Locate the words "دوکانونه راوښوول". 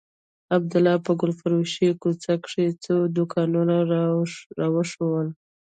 3.17-5.27